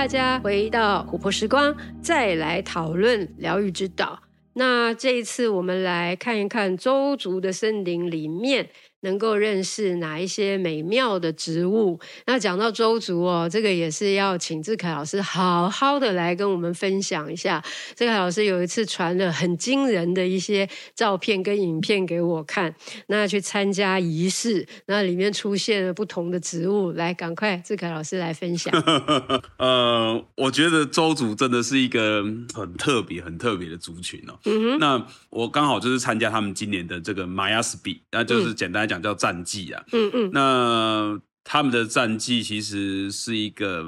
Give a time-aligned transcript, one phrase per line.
[0.00, 4.18] 大家回到琥珀时光，再来讨论疗愈之道。
[4.54, 8.70] 那这一次，我们来看一看周族的森林里面。
[9.02, 11.98] 能够认识哪一些美妙的植物？
[12.26, 17.62] 那讲到周族哦，这个也是要请志凯老师好好的来跟我们分享一下。
[17.96, 22.74] 志凯老师有一次传了很惊人的一些照片跟影片给我看，
[23.06, 28.70] 那去参加仪式，那里面出现了不同的植物，来，赶快志凯老师来分享。
[29.56, 34.38] 呃，我觉得周族真的是一个很特别、很特别的族群哦。
[34.44, 38.89] 嗯哼，那我刚好就是参加他们今年的这个玛雅斯比，那就是简单。
[38.90, 43.84] 讲叫战绩啊，嗯嗯，那他们的战绩其实是一个，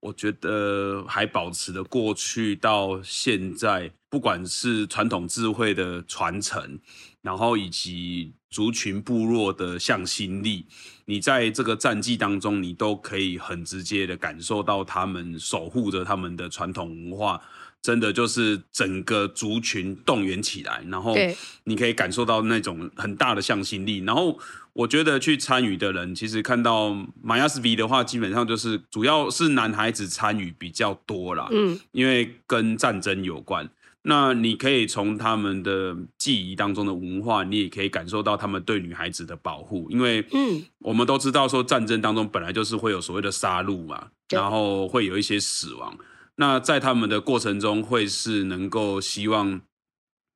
[0.00, 6.80] 我觉得还保持了过去到现在，不管是传统智慧的传承，
[7.20, 10.64] 然后以及族群部落的向心力，
[11.04, 17.38] 你在这个战绩当中，你都可以很直接的感受到他们守护着他们的传统文化。
[17.82, 21.16] 真的就是整个族群动员起来，然后
[21.64, 23.98] 你可以感受到那种很大的向心力。
[24.04, 24.38] 然后
[24.72, 31.48] 我觉得去参与的人，其实看到马亚斯比的话，基本上就是主要是男孩子参与比较多啦。
[31.50, 33.68] 嗯，因为跟战争有关。
[34.04, 39.88] 那你可以从他们的记忆当中的文化，你也可以感受到他们对女孩子的保护。
[39.90, 45.96] 因为嗯，我们都知道说战争当中本来就是会有所谓的杀戮嘛，然后会有一些死亡。
[46.36, 49.60] 那在他们的过程中，会是能够希望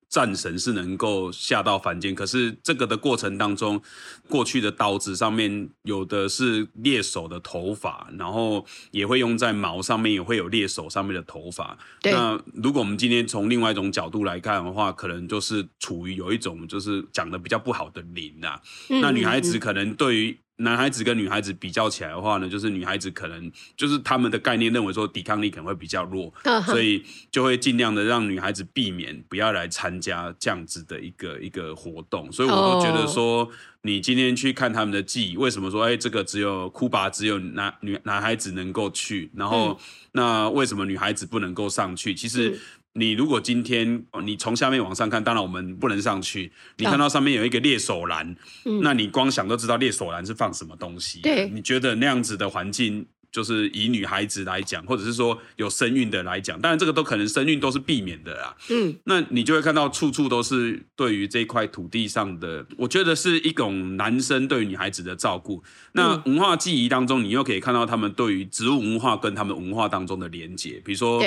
[0.09, 2.15] 战神是能够下到凡间。
[2.15, 3.83] 可是这个的过程当中，
[4.29, 11.77] 过去的刀子上面有的是猎手的头发，然后也会用在矛上面，也会有猎手上面的头发。
[12.05, 18.61] 那如果我们今天从另外一种角度来看的话，可能就是处于有一种就是讲的比较不好的灵啊。
[18.89, 20.39] 那女孩子可能对于。
[20.59, 26.33] 男孩子跟女孩子比较起来的话呢，就是女孩子可能就是他们的概念认为说抵抗力可能会比较弱，
[26.65, 32.33] 所以就会尽量的让女孩子避免不要来参加这样子的一个一个活动。
[32.33, 33.47] 所以我都觉得说，
[33.83, 39.79] 你今天去看他们的记忆，为什么说哎这个只有库巴只有男女男孩子能够去，然后
[40.13, 42.15] 那为什么女孩子不能够上去？
[42.15, 42.59] 其实。
[42.97, 46.51] 你如果今天你从下面往上看，当然我们不能上去。
[46.79, 48.35] 你看到上面有一个猎手篮，
[48.65, 51.21] 嗯，那你光想都知道猎手栏是放什么东西。
[51.21, 53.07] 对，你觉得那样子的环境？
[53.37, 58.57] 就是以女孩子来讲，或者是说有身孕的来讲，当然这个都可能身孕都是避免的啦。
[58.71, 65.63] 嗯，那你就会看到处处都是对于这块土地上的，我觉得是一种男生对于女孩子的照顾。
[65.93, 71.23] 那文化记忆当中，你又可以看到他们对于植物文化跟他们文化当中的连结，比如说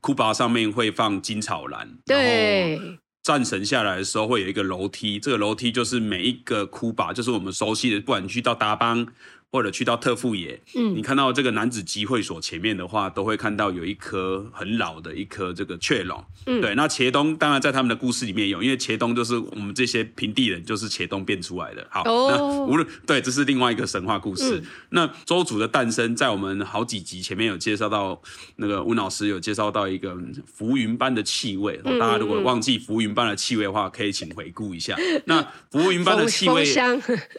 [0.00, 9.06] 库巴上面会放金草兰，对，战神下来的时候会有一个楼梯，这个楼梯就是每一个库巴，就是我们熟悉的，不管你去到达邦。
[9.54, 16.74] 或者去到特富野，嗯，你看到这个男子集会所前面的话，都会看到有一棵很老的一棵这个雀龙，嗯，对。
[16.74, 21.86] 那茄东当然在他们的故事里面有，因为茄东就是我们这些平地人，就是茄东变出来的。
[21.88, 24.58] 好，哦、那无论对，这是另外一个神话故事。
[24.58, 28.20] 嗯、那周族的诞生，在我们好几集前面有介绍到，
[28.56, 30.18] 那个温老师有介绍到一个
[30.52, 31.80] 浮云般的气味。
[31.84, 34.96] 嗯、大家如果忘记浮云般的气味的话，可以请回顾一下。
[35.26, 36.64] 那浮云般的气味，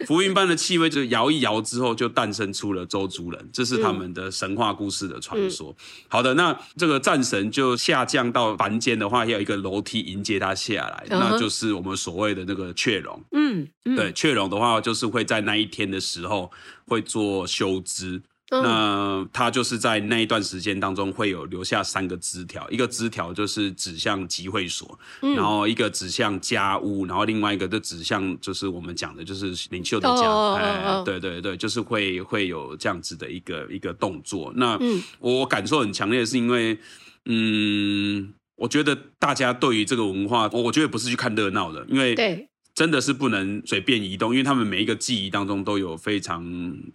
[0.07, 2.04] 浮云般的气味，就是摇一摇之后就。
[2.05, 5.75] 就诞生出了周族人，这是他们的神话故事的传说。
[6.07, 13.19] 好的，那这个战神就下降到凡间的话，要有一个楼梯迎接他下来，嗯、那就是我们所谓的那个雀龙。
[13.31, 16.51] 嗯，嗯对，雀龙的话就是会在那一天的时候
[16.85, 18.21] 会做修枝。
[18.49, 34.53] 那他就是在那一段时间当中会有留下三个枝条，一个枝条就是指向集会所，嗯、然后一个指向家屋，然后另外一个就指向就是我们讲的就是领袖的家，哦、哎，对对对，就是会会有这样子的一个一个动作。
[34.55, 34.79] 那
[35.19, 36.77] 我感受很强烈是因为，
[37.25, 42.47] 嗯，我觉得大家对于这个文化，我我觉得不是去看热闹的，因为对。
[42.75, 46.45] 真的是不能随便移动，因为他们每一个记忆当中都有非常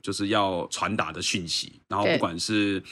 [0.03, 2.82] 就是要传达的讯息，然后不管是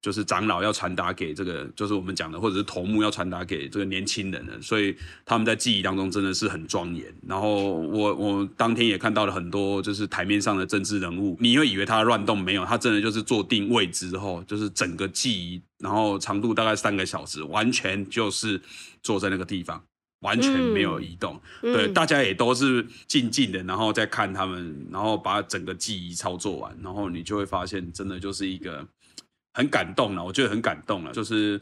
[0.00, 4.96] 就是长老要传达给这个就是我们讲的，或者是头目要传达给这个年轻人的，所以
[5.26, 7.04] 他们在记忆当中真的是很庄严。
[7.28, 18.58] 然后我我当天也看到了很多就是台面上的政治人物，你会以为他乱动，没有，他真的就是坐定位之后，就是整个记忆，然后长度大概三个小时，完全就是
[19.02, 19.84] 坐在那个地方。
[20.20, 28.86] 完全没有移动，嗯、对，大家也都是静静的，然后再看他们，然后把整个记忆操作完，然后你就会发现，真的就是一个
[29.54, 31.60] 很感动了，我觉得很感动了，就是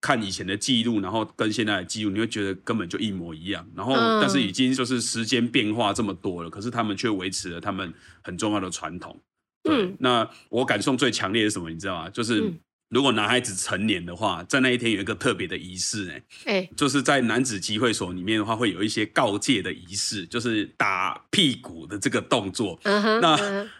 [0.00, 7.92] 看以前的记录，然后跟现在的记录，你会觉得根本就一模一样，然后但是已经就是时间变化这么多了，可是他们却维持了他们
[8.22, 9.18] 很重要的传统。
[9.64, 11.70] 对，嗯、那我感受最强烈的是什么？
[11.70, 12.10] 你知道吗？
[12.10, 12.52] 就是
[12.92, 22.78] 如果男孩子成年的话，在那一天有一个特别的仪式，哎，哎，就是在男子集会所里面的话，会有一些告诫的仪式，就是打屁股的这个动作。
[22.84, 23.34] 嗯哼，那。
[23.36, 23.70] 嗯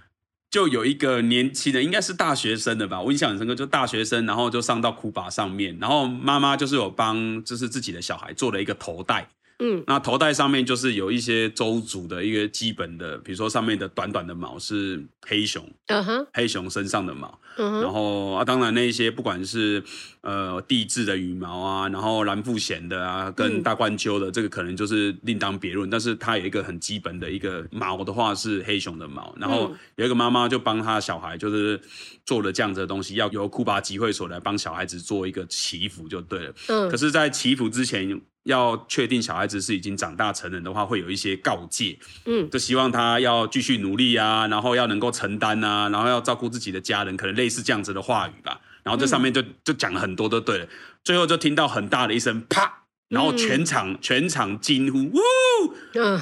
[0.52, 9.26] 就有一个年轻人，应该是大学生的吧，我印象很深刻，就大学生，然后就上到库巴上面，然后妈妈就是有帮，就是自己的小孩做了一个头带。
[9.64, 19.80] 嗯，那头带上面就是有一些周族的一个基本的，比如说上面的短短的毛是黑熊，嗯哼，黑熊身上的毛，嗯哼，然后啊，当然那一些不管是
[20.22, 31.80] 呃地质的羽毛啊，然后蓝腹鹇的啊，跟大冠鸠的，这个可能就是另当别论，但是它有一个很基本的一个毛的话是黑熊的毛，然后有一个妈妈就帮他小孩就是
[32.26, 38.20] 做了这样子的东西，要由库巴集会所来帮小孩子做一个祈福就对了，嗯，可是，在祈福之前。
[38.44, 48.60] 要确定小孩子是已经长大成人的话，会有一些告诫，嗯，就希望他要继续努力啊，然后要能够承担啊，然后要照顾自己的家人，可能类似这样子的话语吧。
[48.82, 50.66] 然后这上面就就讲了很多，都对了。
[51.04, 55.22] 最后就听到很大的一声啪，然后全场全场惊呼，呜，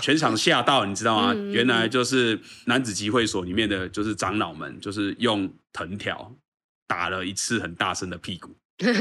[0.03, 1.35] 全场吓到，你知道吗？
[1.51, 6.31] 原来就是男子集会所里面的就是长老们，就是用藤条
[6.87, 8.55] 打了一次很大声的屁股，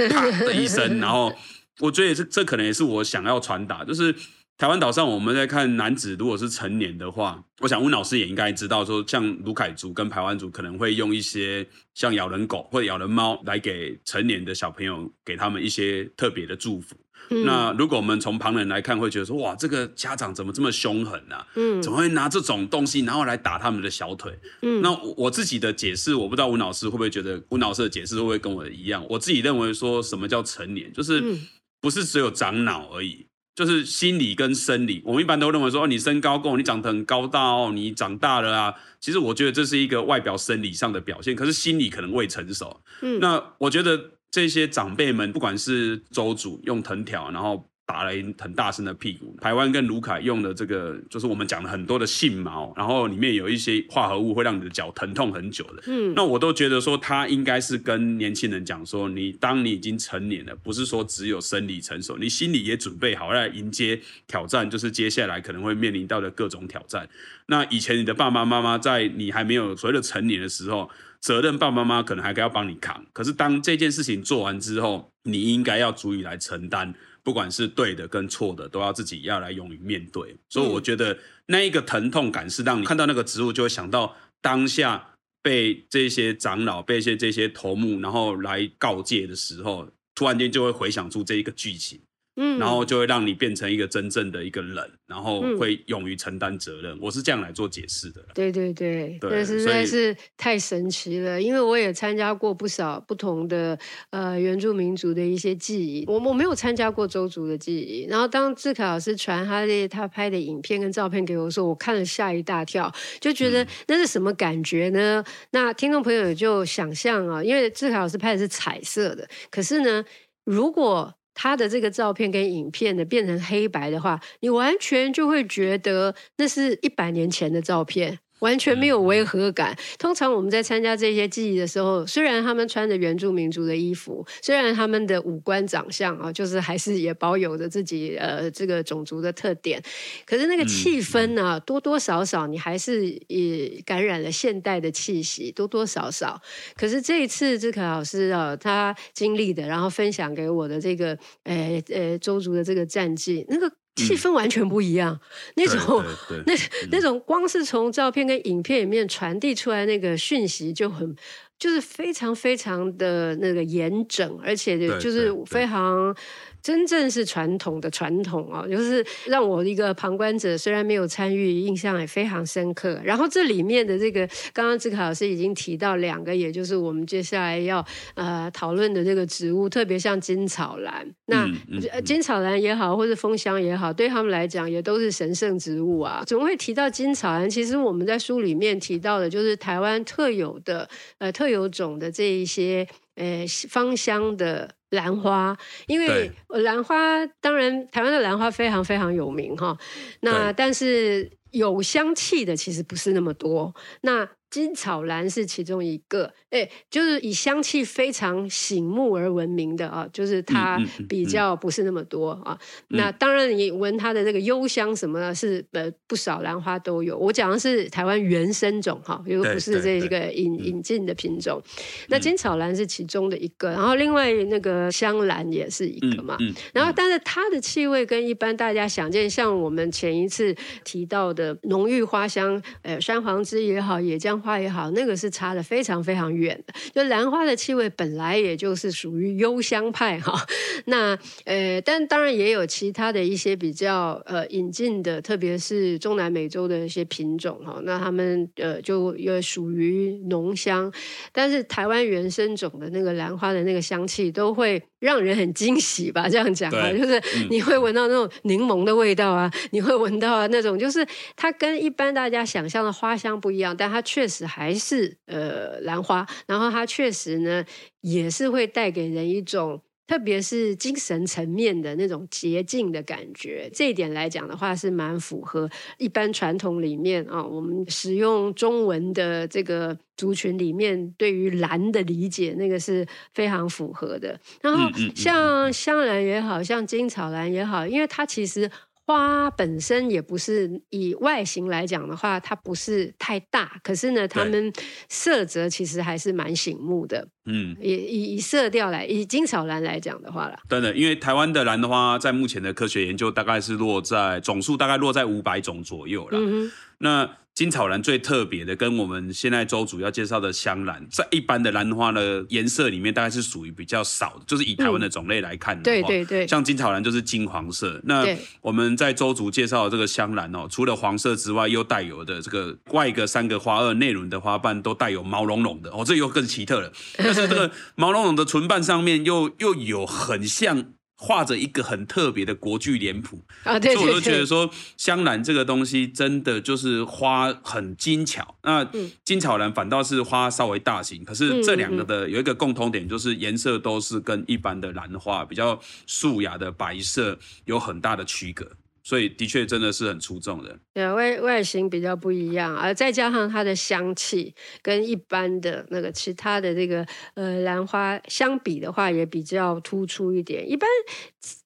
[0.10, 1.34] 啪的一声， 然后。
[1.80, 4.14] 我觉得也是，这可能也是我想要传达，就是
[4.58, 16.96] 台湾岛上我们在看男子，如果是成年的话，我想温老师也应该知道，说像卢凯族跟排湾族可能会用一些像咬人狗或者咬人猫来给成年的小朋友，给他们一些特别的祝福。
[17.32, 21.48] 嗯、那如果我们从旁人来看，会觉得说，哇，这个家长怎么这么凶狠呢、啊？
[21.56, 24.38] 嗯，怎么会拿这种东西然后来打他们的小腿？
[24.62, 29.06] 嗯，那我自己的解释，我不知道温老师会不会觉得温老师的解释会不会跟我一样？
[29.10, 31.22] 我自己认为说什么叫成年，就是。
[31.22, 31.40] 嗯
[31.82, 35.02] 不是只有长脑而已，就是心理跟生理。
[35.06, 38.74] 我们一般都认为说，哦，你身高够，你长得很高大哦，你长大了啊。
[39.00, 42.82] 其实我觉得这是一个外表生理上的表现，可是心理可能未成熟。
[43.02, 47.69] 嗯，那我觉得这些长辈们，不管是周主用藤条，然后。
[47.90, 49.36] 打了一很大声的屁股。
[49.42, 55.82] 台湾跟卢凯用的这个，就是我们讲了很多的杏毛，然后里面有一些化合物，会让你的脚疼痛很久的。
[55.88, 67.10] 嗯，那我都觉得说，他应该是跟年轻人讲说，你当你已经成年了，不是说只有生理成熟，你心里也准备好来迎接挑战，就是接下来可能会面临到的各种挑战。
[67.48, 70.88] 那以前你的爸爸妈妈在你还没有所谓的成年的时候，
[71.20, 76.94] 责任爸爸妈妈可能还该要帮你扛，可是当这件事情做完之后，你应该要足以来承担。
[77.30, 80.36] 不管是对的跟错的，都要自己要来勇于面对。
[80.50, 81.16] 所以我觉得
[81.46, 92.02] 那一个疼痛感是让你看到那个植物，就会想到当下被这些长老、被一些这些头目，然后来告诫的时候，突然间就会回想出这一个剧情。
[92.42, 96.94] 嗯，然后就会让你变成一个真正的一个人，然后会勇于承担责任。
[96.94, 98.26] 嗯、我是这样来做解释的。
[98.34, 101.42] 对对对，这实在是太神奇了。
[101.42, 103.78] 因为我也参加过不少不同的
[104.12, 108.06] 呃原住民族的一些记忆，我我没有参加过周族的记忆。
[108.10, 115.22] 然后当志凯老师传他的他拍的影片跟照片给我说，我看了吓一大跳，就觉得那是什么感觉呢？
[115.28, 120.06] 嗯、那听众朋友就想象啊，因为志凯老师拍的是彩色的，可是呢，
[120.46, 128.20] 如果他的这个照片跟影片的，变成黑白的话，你完全就会觉得那是一百年前的照片。
[128.40, 129.78] 完全没有违和感。
[129.98, 139.82] 通常我们在参加这些祭仪的时候，虽然他们穿着原住民族的衣服，虽然他们的五官长相啊，就是还是也保有着自己呃这个种族的特点，
[140.26, 146.42] 可是那个气氛呢、啊，多多少少你还是也感染了现代的气息，多多少少。
[146.76, 153.72] 可是这一次志凯老师啊，他经历的，然后分享给我的这个呃呃邹族的这个战绩，那个。
[154.08, 156.04] 气氛完全不一样，嗯、那种
[156.46, 156.54] 那
[156.92, 161.16] 那种光是从照片跟影片里面传递出来那个讯息就很，
[161.58, 166.16] 就是非常非常的那个严整，而且就是非常。
[166.62, 173.00] 真正是传统的传统哦，就是让我一个旁观者，虽然没有参与，印象也非常深刻。
[173.04, 177.86] 然后这里面的这个，刚刚志凯老师已经提到两个，也就是我们接下来要
[178.16, 181.10] 呃讨论的这个植物，特别像金草兰。
[181.28, 186.24] 那、嗯嗯、金草兰也好，或者枫香也好，对他们来讲也都是神圣植物啊。
[186.28, 190.90] 总会提到金草兰，其实我们在书里面提到的，就是台湾特有的
[191.20, 192.86] 呃特有种的这一些
[193.16, 194.70] 呃芳香的。
[194.90, 199.78] 兰花，因为兰花当然台湾的兰花非常非常有名哈，
[200.22, 203.74] 那但是有香气的其实不是那么多。
[204.02, 212.58] 那金草兰是其中一个，哎，就是以香气非常醒目而闻名的啊，就是它比较不是那么多啊。
[212.90, 217.16] 嗯、那当然，你闻它的这个幽香什么的，是呃不少兰花都有。
[217.16, 221.62] 我讲的是台湾原生种哈，又不是这个引引进的品种。
[222.08, 226.36] 那金草兰是其中的一个，然后另外那个香兰也是一个嘛。
[226.74, 234.39] 然后，但是它的气味跟一般大家想见，像我们前一次提到的浓郁花香，呃，山黄栀也好，野姜。
[234.40, 236.74] 花也好，那个是差的非常非常远的。
[236.94, 240.34] 就兰花的气味本来也就是属于幽香派哈，
[240.86, 250.92] 那呃，但当然也有其他的一些比较呃引进的，特别是中南美洲的一些品种哈，那他们呃就也属于浓香，
[251.32, 256.28] 但是台湾原生种的那个兰花的那个香气都会让人很惊喜吧？
[256.30, 267.64] 这样讲啊，就是你会闻到那种柠檬的味道啊，你会闻到啊那种就是它跟一般大家想象的花香不一样，但它确实还是呃兰花，然后它确实呢
[268.02, 269.82] 也是会带给人一种。
[270.10, 284.40] 特别是精神层面的那种洁净的感觉，这一点来讲的话是蛮符合一般传统里面啊，我们使用中文的这个族群里面对于蓝的理解，那个是非常符合的。
[284.64, 288.68] 然后像香兰也好，像金草兰也好，因为它其实。
[289.10, 294.72] 花本身也不是以外形来讲的话，它不是太大，可是呢，它们
[295.10, 297.28] 色泽其实还是蛮醒目的。
[297.48, 306.38] 嗯，以以以色调来，以金草兰来讲的话啦，对的，因为台湾的兰的话，在目前的科学研究，大概是落在总数大概落在五百种左右啦。
[306.40, 307.30] 嗯哼，那。
[307.60, 314.44] 金草兰最特别的，跟我们现在周主要介绍的香兰，在一般的兰花的颜色里面，大概是属于比较少的。
[314.48, 318.00] 就是以台湾的种类来看的话，对对对，像金草兰就是金黄色。
[318.06, 318.26] 那
[318.62, 326.90] 我们在周主介绍的这个香兰哦，除了黄色之外，又带有的这个外个三个花萼内轮的花瓣都带有毛茸茸的哦，这又更奇特了。
[327.18, 330.94] 但是这个毛茸茸的唇瓣上面又又有很像。
[331.22, 338.56] 画着一个很特别的国剧脸谱啊，对，所以我就觉得说香兰这个东西真的就是花很精巧。
[338.64, 338.88] 那
[339.26, 348.66] 金草兰反倒是花稍微大型，可是这两个的有一个共通点，就是颜色都是跟一般的兰花比较素雅的白色有很大的区隔。
[349.10, 360.70] 所以的确真的是很出众的，对，外外形比较不一样，而再加上它的香气跟一般的那个其他的这个呃兰花相比的话，也比较突出一点。
[360.70, 360.88] 一般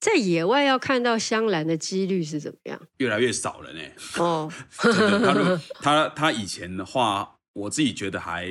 [0.00, 2.80] 在野外要看到香兰的几率是怎么样？
[2.96, 3.80] 越来越少了呢。
[4.16, 8.48] 哦，他他他以前的话，我自己觉得还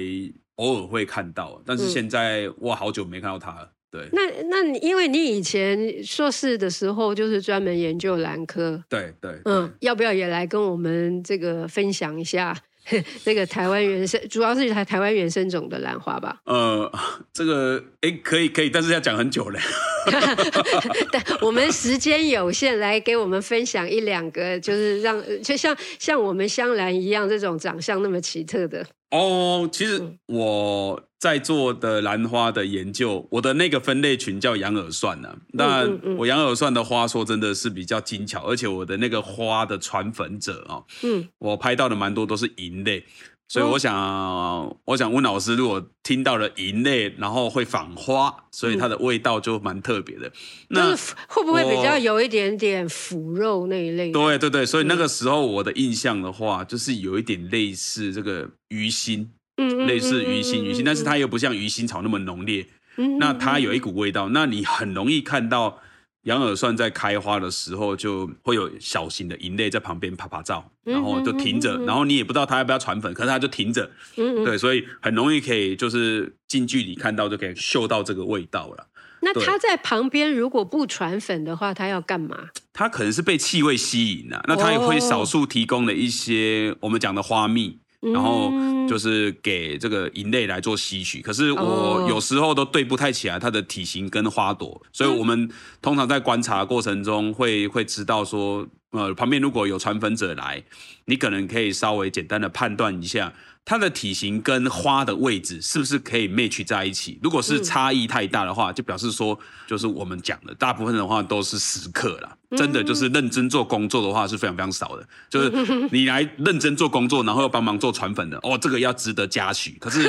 [0.58, 3.74] 偶尔会看到，但是现在我好久没看到他了。
[3.94, 12.58] 对，那那你因为你以前硕士的时候就是专门研究兰科，对对，嗯，要不要也来跟我们这个分享一下
[13.24, 16.42] 这个台湾原生，主要是台台湾原生种的兰花吧？
[16.46, 16.92] 呃，
[17.32, 19.60] 这个哎，可以可以，但是要讲很久嘞。
[21.14, 28.84] 但我们时间有限，来给我们分享一两个，就是让就像像我们香兰一样，这种长相那么奇特的。
[29.12, 35.38] 哦，其实我在做的兰花的研究，我的那个分类群叫羊耳蒜呢、啊。
[35.54, 43.06] 那我羊耳蒜的花，说真的是比较精巧，而且我的那个花的传粉者啊，嗯，我拍到的蛮多都是银类。
[43.48, 50.28] 所以我想，哦、我想温老师，如果听到了银类，然后会仿花，所以它的味道就蛮特别的。
[50.28, 50.34] 嗯、
[50.70, 54.12] 那就是会不会比较有一点点腐肉那一类？
[54.12, 59.26] 对对对，所以那个时候我的印象的话，就是有一点类似这个鱼腥，
[59.58, 62.66] 嗯，类似鱼腥鱼腥，但是它又不像鱼腥草那么浓烈。
[62.98, 65.80] 嗯，那它有一股味道，那你很容易看到。
[66.24, 78.88] 羊耳蒜在开花的时候，就会有小型的蝇类在旁边啪啪照，然后就停着，然后你也不知道它要不要传粉，可是它就停着，对，所以很容易可以就是近距离看到就可以嗅到这个味道了。
[79.20, 82.48] 那它在旁边如果不传粉的话，它要干嘛？
[82.72, 87.80] 它可能是被气味吸引了，那它也会少数提供了一些我们讲的花蜜。
[88.12, 88.52] 然后
[88.88, 95.50] 就是给这个银类来做吸取，可是我有时候都对不太起来它的体型跟花朵，所以我们
[95.82, 100.64] 通常在观察过程中会会知道说，呃，旁边如果有传粉者来，
[101.06, 103.34] 你可能可以稍微简单的判断一下。
[103.66, 107.18] 它的体型跟花的位置是不是可以 match 在一起？
[107.24, 112.36] 如果是差异太大的话，就表示说，就是我们讲的大部分的话都是食客啦。
[112.58, 115.08] 真的就是认真做工作的话是非常非常少的。
[115.30, 119.78] 就是你来认真做工作，然后又帮忙做传粉的，哦，这个要值得嘉许。
[119.80, 120.08] 可是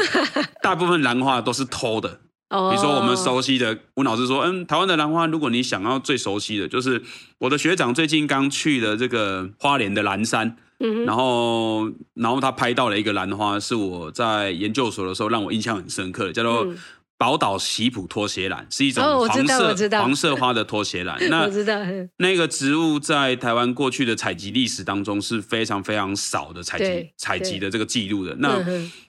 [0.60, 2.20] 大部分兰花都是偷的。
[2.48, 7.02] 比如说我们熟悉的吴老师说，嗯，台湾的兰花，如果你想要最熟悉的，就是
[7.38, 10.56] 我的学长最近刚去了这个花莲的兰山。
[10.80, 16.74] 嗯，然后然后他拍到了一个兰花，是我在研究所的时候让我印象很深刻的，叫做。
[17.16, 21.16] 宝岛喜普拖鞋兰是一种黄色 黄色花的拖鞋兰。
[21.30, 21.78] 那我知道，
[22.16, 28.34] 那个植物在台湾过去的采集历史当中是非常非常少的采集采集的这个记录的。
[28.40, 28.60] 那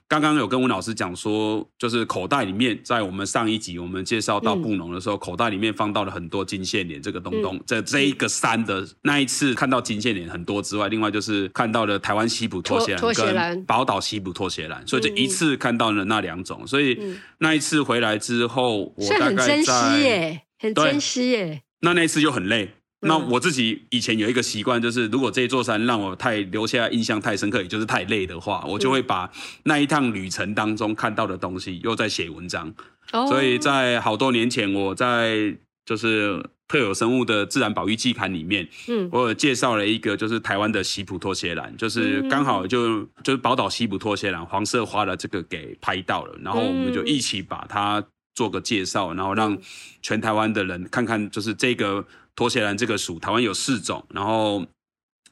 [0.07, 7.59] 刚刚有跟吴老师讲说，就是口袋里面，在我们上一集我们介绍到布农的时候，嗯、口袋里面放到了很多金线莲这个东东。
[7.65, 12.95] 这、嗯、这一个山的那一次看到金线莲很多之外，另外就是看到了台湾西部拖鞋
[13.33, 16.65] 兰跟宝岛西部拖鞋兰，所以就一次看到了那两种。
[16.67, 16.99] 所以
[17.39, 21.61] 那一次回来之后，我大概在很珍惜耶，很珍惜耶。
[21.81, 22.75] 那那一次就很累。
[23.01, 29.31] 那我自己以前有一个习惯，就是如果这座山让我太留下印象太深刻，也就是太累的话，我就会把
[29.63, 32.73] 那一趟旅程当中看到的东西又在写文章。
[33.11, 33.27] 哦。
[33.27, 49.55] 所以在好多年前，我在就是特有生物的自然保育季刊里面，嗯，我有介绍了一个就是台湾的西普拖鞋兰，就是刚好就就是宝岛西普拖鞋兰黄色花的这个给拍到了，然后我们就一起把它做个介绍，然后让
[50.01, 52.03] 全台湾的人看看，就是这个。
[52.35, 54.65] 拖鞋兰这个属，台湾有四种，然后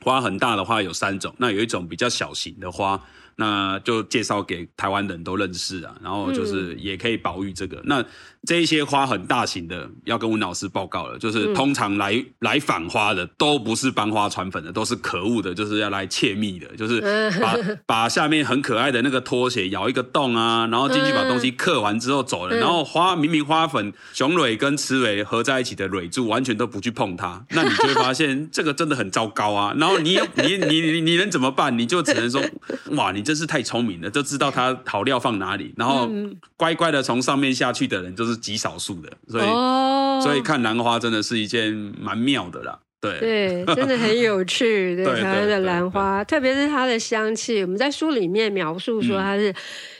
[0.02, 3.02] 花很大的花有三种，那有一种比较小型的花。
[3.36, 7.78] 那就介绍给台湾人都认识啊，然后就是也可以保育这个。
[7.78, 8.06] 嗯、那
[8.46, 17.02] 这一些花很大型的，要跟温老师报告了，就是通常来、嗯、来访花的都不是帮花传粉的，都是可恶的，就是要来窃蜜的，就是
[17.42, 17.56] 把
[17.88, 29.74] 把下面很可爱的那个拖鞋咬一个洞啊，然后进去把东西刻完之后走了，然后花明明花粉雄蕊跟雌蕊合在一起的蕊柱完全都不去碰它，那你就会发现这个真的很糟糕啊。
[29.78, 31.76] 然后你你你你你能怎么办？
[31.76, 32.40] 你就只能说
[32.96, 33.23] 哇你。
[33.24, 36.10] 真是太聪明了，就知道它好料放哪里，然后
[36.58, 42.80] 乖乖的从上面下去的人就是极少数的，所以、哦、所以看兰花真的是一件蛮妙的啦。
[43.02, 44.96] 对对，真的很有趣。
[44.96, 49.54] 对， 台湾的兰花，特别是它的香气，我们在书里面描述说它是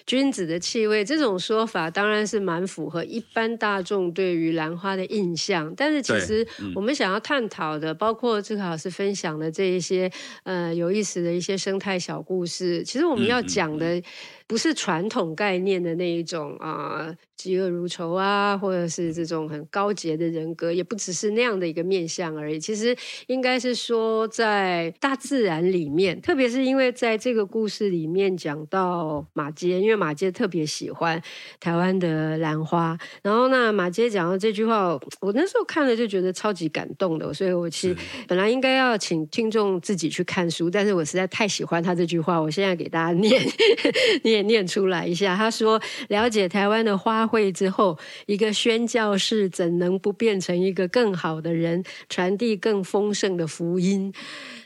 [0.06, 5.74] 君子的气味，嗯、这种说法当然是蛮符合一般大众对于兰花的印象。
[5.76, 10.12] 但是其实我们想要探讨的，包括志凯老师分享的这一些
[10.44, 14.02] 呃有意思的一些生态小故事，其实我们要讲的。
[14.46, 22.60] 不是传统概念的那一种啊，嫉恶如仇啊，或者是这种很高洁的人格，也不只是那样的一个面相而已。
[22.60, 22.96] 其实
[23.28, 31.22] 应该是说，在大自然里面，特别是因为在这个故事里面讲到马杰，因为马街特别喜欢
[31.60, 32.98] 台湾的兰花。
[33.22, 37.34] 然后那，马街讲到这句话，我那时候看了就觉得超级感动的。
[37.34, 43.42] 所以我其实本来应该要请听众自己去看书，但是我实在太喜欢他这句话，我现在给大家念
[44.24, 44.34] 念。
[44.44, 54.14] 念念出来一下，他说：“了解台湾的花卉之后，一个宣教士怎能不变成一个更好的人，传递更丰盛的福音？”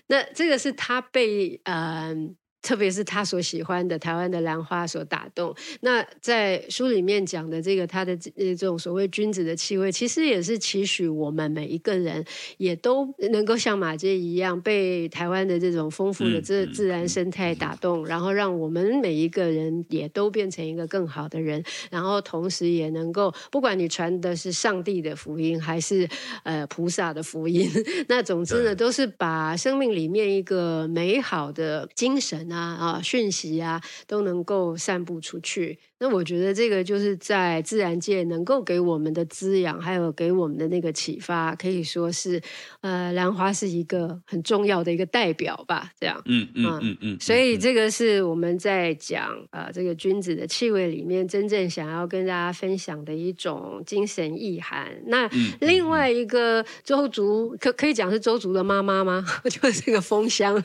[0.08, 1.76] 那这个是他被嗯。
[1.76, 5.56] 呃特别是他所喜欢的台湾的兰花所打动。
[5.80, 12.26] 那在书里面讲的这个他的这种所谓君子的气味，其实也是期许我们每一个人
[12.58, 26.06] 也都能够像马偕一样，被台湾的这种丰富的这自然生态打动，然后让我们每一个人也都变成一个更好的人，然后同时也能够，不管你传的是上帝的福音还是
[26.44, 27.72] 呃菩萨的福音，
[28.10, 32.57] 那总之呢，都是把生命里面一个美好的精神啊。
[32.58, 35.78] 啊啊，讯息啊，都能够散布出去。
[36.00, 42.42] 那我觉得这个就是在自然界能够给我们的滋养，还有给我们的那个启发，可以说是，
[42.82, 45.92] 呃，兰花是一个很重要的一个代表吧。
[46.00, 47.18] 这样，嗯嗯嗯嗯。
[47.20, 54.88] 所以这个是我们在讲啊、呃，这个君子的气味里面真正想要跟大家分享的一种精神意涵。
[55.08, 55.30] 那
[55.62, 59.26] 另外一个周族，可可以讲是周族的妈妈吗？
[59.50, 60.64] 就是这个风香。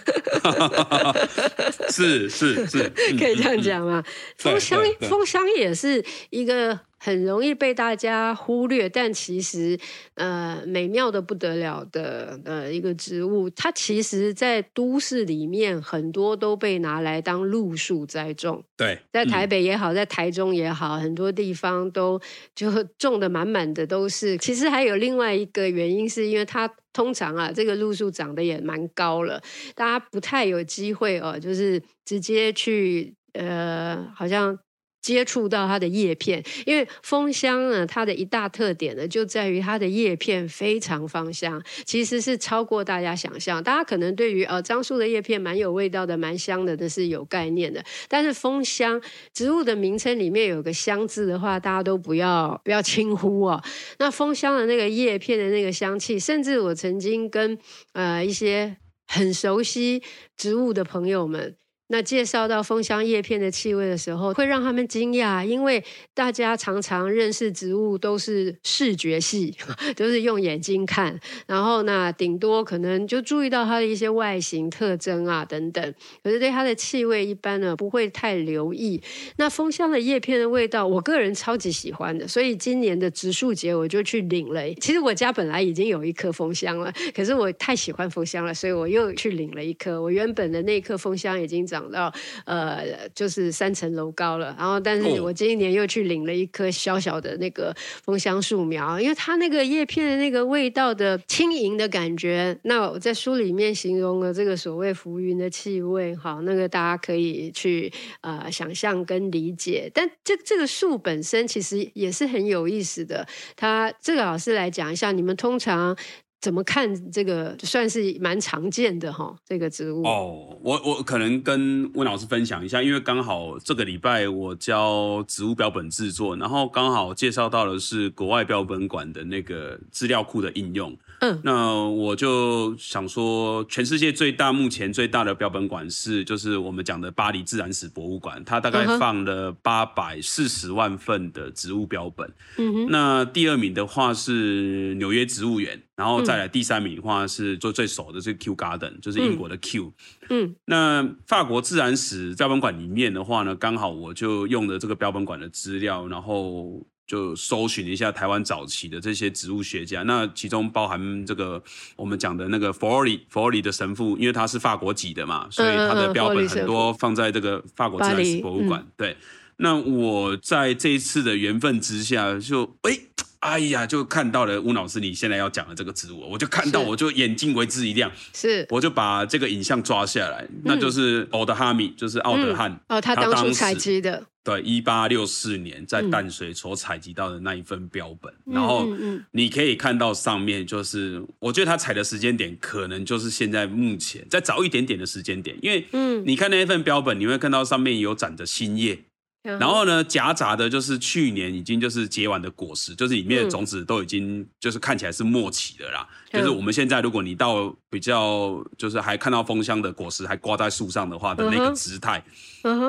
[1.88, 4.02] 是 是是， 可以这样讲吗？
[4.36, 4.82] 风香
[5.24, 5.32] 蜂。
[5.32, 9.78] 香也是一个很容易被大家忽略，但其实
[10.16, 13.48] 呃美妙的不得了的呃一个植物。
[13.48, 18.62] 它其实，在都市里面很多都被拿来当路树栽种。
[18.76, 22.20] 对，在台北也好，在台中也好，很多地方都
[22.54, 24.36] 就种的满满的都是。
[24.36, 29.40] 其实还有另外一个原因，是因为它通常啊，这个路树长得也蛮高了，
[29.74, 34.58] 大家不太有机会哦，就是直接去呃，好像。
[35.02, 43.62] 接触到它的叶片，因为蜂香呢，它的一大特点呢，就在于它的叶片非常芳香，其实是超过大家想象。
[43.62, 47.84] 大家可能对于呃樟树的叶片蛮有味道的，蛮香的，那是有概念的。
[48.08, 49.02] 但是蜂香
[49.34, 53.62] 植物的名称里面有个香字的话，大家都不要不要轻忽哦。
[53.98, 57.58] 那蜂香的那个叶片的那个香气，甚至我曾经跟
[57.92, 58.76] 呃一些。
[59.04, 60.02] 很熟悉
[60.38, 61.54] 植物的朋友们。
[61.92, 69.54] 那介绍到枫香叶片的气味的时候，会让他们惊讶，因为大家常常认识植物都是视觉系，
[69.94, 78.98] 都是用眼睛看，然后呢，顶多可能就注意到它的一些外形特征啊等等，可是对它的气味一般呢不会太留意。
[79.36, 84.62] 那枫香的叶片的味道，我个人超级喜欢的，所以今年的植树节我就去领了。
[84.80, 90.00] 其实我家本来已经有一棵枫香了，可是我太喜欢枫香了，所以我又去领了一棵。
[90.00, 91.81] 我原本的那棵枫香已经长。
[91.82, 92.12] 长到
[92.44, 94.54] 呃，就是三层楼高了。
[94.58, 102.56] 然后，但是我今年又去领了一棵小小的那个枫香树苗，因为它那个叶片的那个味道的轻盈的感觉。
[102.62, 109.90] 那我在书里面形容了这个所谓浮云的气味，好，那个大家可以去呃想象跟理解。
[109.92, 113.26] 但这这个树本身其实也是很有意思的。
[113.56, 115.96] 它这个老师来讲一下，你们通常。
[116.42, 119.32] 怎么看这个算是蛮常见的哈？
[119.46, 130.94] 这个植物哦，我我可能跟温老师分享一下，因为刚好这个礼拜我教植物标本制作，然后刚好介绍到的是国外标本馆的那个资料库的应用。
[131.22, 142.28] 嗯，那我就想说，全世界最大、目前最大的标本馆是就是我们讲的巴黎自然史博物馆，它大概放了八百四十万份的植物标本。
[142.56, 145.80] 嗯哼，那第二名的话是纽约植物园。
[145.94, 149.92] 然后再来第三名的话是做最熟的这个 Kew Garden，就是英国的 Kew。
[150.30, 160.02] 嗯，那法国自然史标本馆里面的话呢，刚好我就用了这个标本馆的资料，然后就搜寻一下台湾早期的这些植物学家。
[160.04, 161.62] 那其中包含这个
[161.94, 168.82] 我们讲的那个佛罗里佛罗里的神父，因为他是法国籍的嘛，所以他的标本很多放在这个法国自然史博物馆。
[168.96, 169.14] 对，
[169.58, 172.98] 那我在这一次的缘分之下就，就哎。
[173.42, 188.88] 哎呀，就看到了吴老师你现在要讲的这个植物，我就看到，我就眼睛为之一亮，是，我就把这个影像抓下来，嗯、那就是奥德哈米，就是奥德汉、嗯，哦，他当初采集的，对，一八六四年在淡水所采集到的那一份标本，嗯、然后
[189.30, 198.98] 你可以看到上面就是，我觉得他采的时间点可能就是现在目前再早一点点的时间点，因为，嗯，你看那一份标本，你会看到上面有长着新叶。
[199.44, 206.08] 然后呢，夹杂的就是去年已经就是结完的果实，就是里面的种子都已经就是看起来是末期的啦。
[206.30, 212.22] 嗯、就是我们现在如果你到比较就是还看到枫香的果实还挂在树上的话的那个姿态。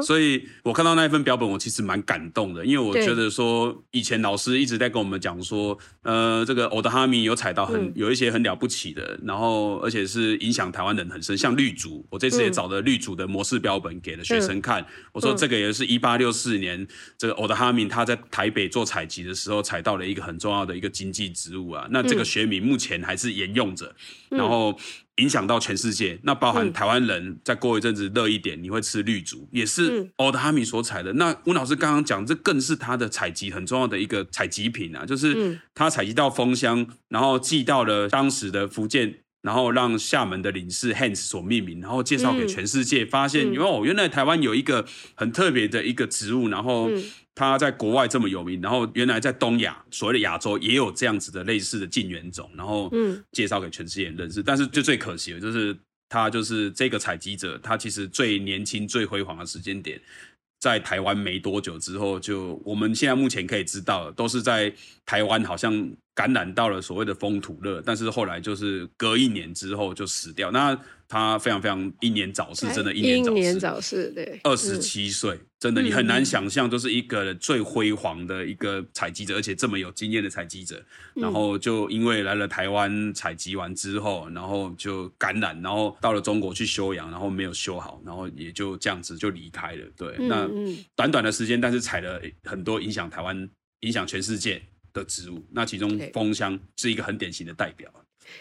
[0.01, 23.95] 所以我看到那一份标本，我其实蛮感动的，因为我觉得说以前老师一直在跟我们讲说，呃，这个欧德哈米有采到很有一些很了不起的，然后而且是影响台湾人很深，像绿竹，我这次也找了绿竹的模式标本给了学生看，我说这个也是一八六四年这个欧德哈米他在台北做采集的时候采到了一个很重要的一个经济植物啊，那这个学名目前还是沿用着，
[24.29, 24.77] 然后。
[25.17, 31.13] 影响到全世界，那包含台湾人，再过一阵子热一点，你会吃绿竹，也是奥德哈米所采的。
[31.13, 46.89] 那温老师刚刚讲，这更是他的采集很重要的一个采集品啊，就是他采集到蜂箱，然后寄到了当时的福建，然后让厦门的领事 Hans 所命名，然后介绍给全世界，发现哦，原来台湾有一个很特别的一个植物，然后。
[47.35, 54.41] 他在国外这么有名，然后原来在东亚，所谓的亚洲也有这样子的类似的近缘种，然后嗯介绍给全世界人认识。
[54.41, 55.75] 嗯、但是就最可惜的就是
[56.09, 59.99] 他就是这个采集者，他其实最年轻、最辉煌的时间点，
[60.59, 64.71] 在台湾没多久之后，就我们现在目前可以知道，都是在
[65.05, 70.51] 台湾好像感染到了所谓的风土热，但是后来就是隔一年之后就死掉。
[70.51, 73.35] 那他非常非常英年早逝，真的英年早逝。
[73.35, 89.85] 英年早逝，对，二十七岁，真的你很难想象，就是一个最辉煌的一个采集者，而且这么有经验的采集者，然后就因为来了台湾采集完之后，然后就感染，然后到了中国去休养，然后没有修好，然后也就这样子就离开了。
[89.95, 90.49] 对，那
[90.97, 93.49] 短短的时间，但是采了很多影响台湾、
[93.79, 97.89] 影响全世界的植物，那其中枫香是一个很典型的代表。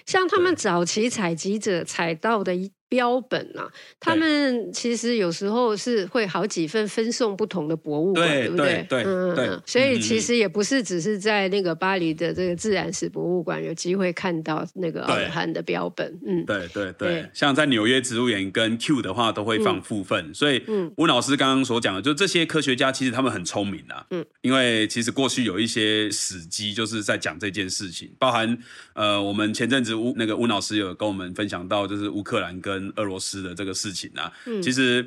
[0.05, 2.73] 像他们早期采集者采到的一。
[2.93, 3.67] 标本啊，
[3.99, 8.87] 他们其实有时候是会好几份分送不同的博物馆，对，对不对？
[8.87, 16.07] 对，嗯，对，所以其实也不是只是在那个巴黎的这个自然史博物馆有机会看到那个奥尔汉的标本。
[16.27, 20.29] 嗯，对对对，对，像在纽约植物园跟 Q 的话，都会放附份。
[20.29, 20.63] 嗯、所以，
[20.97, 24.05] 温老师刚刚所讲的，就这些科学家其实他们很聪明啊。
[24.11, 28.59] 嗯，因为其实过去有一些史迹就是在讲这件事情，包含
[28.93, 35.07] 呃，我们前阵子乌那个温老师有跟我们分享到，就是乌克兰跟俄罗斯的这个事情啊，其实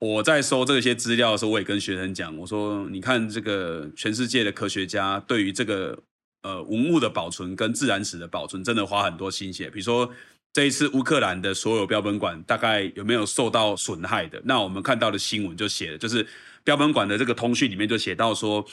[0.00, 5.98] 我在收这些资料的时候，我也跟学生讲，我说，你看这个全世界的科学家对于这个
[6.42, 9.70] 呃文物的保存跟自然史的保存，真的花很多心血。
[9.70, 10.12] 比如说
[10.52, 14.40] 这一次乌克兰的所有标本馆大概有没有受到损害的？
[14.44, 16.26] 那我们看到的新闻就写了，就是
[16.62, 18.64] 标本馆的这个通讯里面就写到说，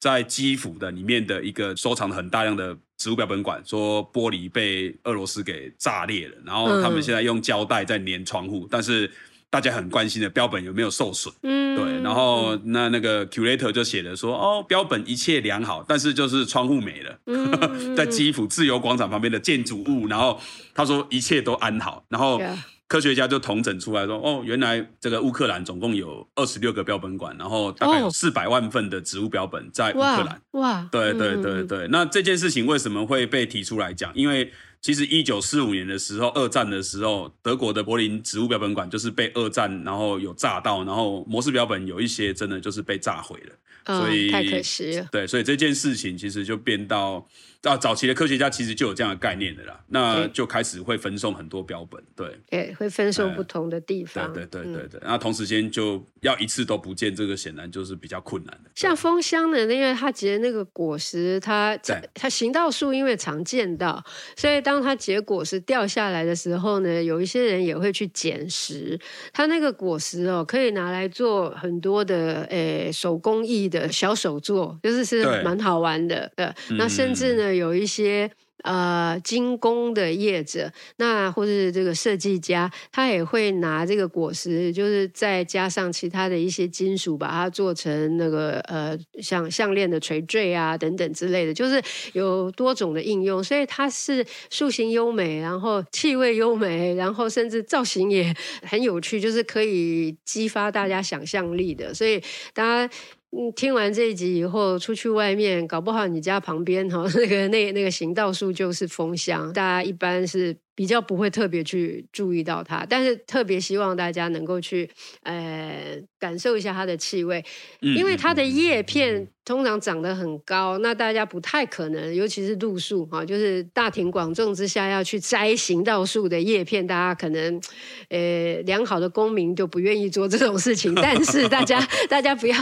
[0.00, 9.08] 在基辅的里面的一个收藏很大量的植物标本馆，说玻璃被俄罗斯给炸裂了，然后他们现在用胶带在粘窗户，但是。
[9.52, 11.34] 大家很关心的标本有没有受损？
[11.42, 20.40] 嗯，对，然后那那个 curator 就写的说，哦，标本一切良好，但是就是窗户没了， 嗯、在基辅自由广场旁边的建筑物，然后
[20.72, 22.40] 他说一切都安好，然后
[22.90, 30.42] 科学家就统整出来说，哦，原来这个乌克兰总共有二十六个标本馆，然后大概有四百万份的植物标本在乌克兰。
[30.50, 34.12] 哇，对对对对，那这件事情为什么会被提出来讲？
[34.16, 43.54] 因为其实，一九四五年的时候，二战的时候，德国的柏林植物标本馆就是被二战，然后有炸到，然后模式标本有一些真的就是被炸毁了，
[43.86, 45.06] 哦、所以太可惜了。
[45.12, 47.24] 对，所以这件事情其实就变到。
[47.62, 58.70] 啊，早期的科学家其实就有这样的概念的啦，那就开始会分送很多标本，对，对，会分送不同的地方，对对对对对，那、嗯、同时间就要一次都不见，这个显然就是比较困难的。
[58.74, 61.78] 像丰香呢，因为它结那个果实，它
[62.14, 64.02] 它行道树因为常见到，
[64.36, 68.98] 所以当它结果实掉下来的时候呢，有一些人也会去捡拾。
[69.34, 77.49] 它那个果实哦，可以拿来做很多的诶、欸、手工艺的小手作，就是是蛮好玩的，对，那甚至呢。
[77.54, 78.30] 有一些
[78.62, 91.82] 呃精工的业者，那或者是这个设计家，他也会拿这个果实，就是再加上其他的一些金属，把它做成那个呃像项链的垂坠啊等等之类的，就是
[92.12, 93.42] 有多种的应用。
[93.42, 101.94] 所以它是树形优美，然后气味优美，然后甚至造型也很有趣，就是可以激发大家想象力的。
[101.94, 102.94] 所以大家。
[103.32, 110.56] 嗯，听完这一集以后，出去外面，搞不好你家旁边哈，那个那那个行道树就是风箱，大家一般是。
[110.74, 114.88] 比较不会特别去注意到它，但是特别希望大家能够去
[115.24, 117.44] 呃感受一下它的气味，
[117.80, 127.60] 因为它的叶片通常长得很高，那大家不太可能，尤其是路树哈，就是大庭广众之下要去摘行道树的叶片，大家可能
[128.08, 132.56] 呃良好的公民就不愿意做这种事情，但是大家 大家不要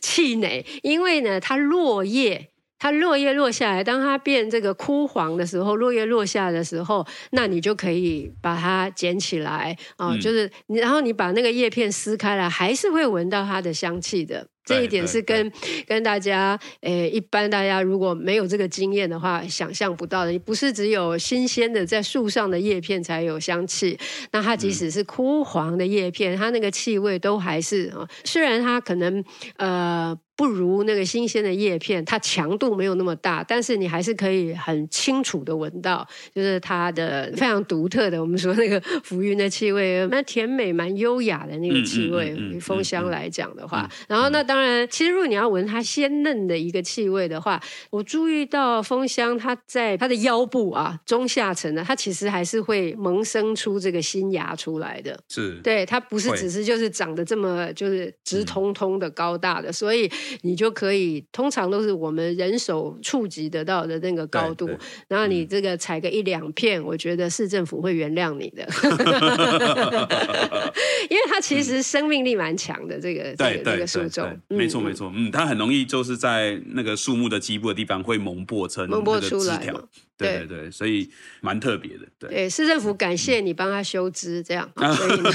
[0.00, 2.48] 气馁，因为呢，它落叶。
[2.78, 14.46] 它落叶落下来，当它变这个枯黄的时候，落叶落下的时候，那你就可以把它捡起来啊，嗯、就是你，然后你把那个叶片撕开来，还是会闻到它的香气的。
[14.64, 15.50] 这一点是跟
[15.86, 20.30] 跟大家，诶，一般大家如果没有这个经验的话，想象不到的。
[20.30, 23.98] 你不是只有新鲜的在树上的叶片才有香气，
[24.30, 28.06] 那它即使是枯黄的叶片，它那个气味都还是啊。
[28.24, 29.24] 虽然它可能
[29.56, 30.18] 呃。
[30.38, 42.36] 不如那个新鲜的叶片，它强度没有那么大，但是你还是可以很清楚的闻到，就是它的非常独特的，我们说那个浮云的气味，蛮甜美、蛮优雅的那个气味。
[42.54, 55.18] 以丰香来讲的话，然后那当然，其实如果你要闻它鲜嫩的一个气味的话，我注意到丰香它在它的腰部啊中下层呢，它其实还是会萌生出这个新芽出来的。
[55.28, 60.08] 是，对，它不是只是就是长得这么就是直通通的高大的，所以。
[60.42, 64.68] 你就可以，通常都是我们人手触及得到的那个高度。
[65.08, 68.66] 然后你这个采个一两片，我觉得市政府会原谅你的，
[71.08, 72.98] 因为它其实生命力蛮强的。
[73.00, 79.72] 这个这个这个树种，没错没错，嗯，它很容易就是在那个树木的基部的地方会萌破成萌破出来。
[80.18, 81.08] 对对对，所以
[81.40, 82.06] 蛮特别的。
[82.18, 84.68] 对，对，市政府感谢你帮他修枝，这样。
[84.78, 85.30] 所以呢，